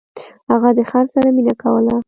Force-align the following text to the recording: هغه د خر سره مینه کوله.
هغه 0.51 0.69
د 0.77 0.79
خر 0.89 1.05
سره 1.13 1.27
مینه 1.35 1.53
کوله. 1.61 1.95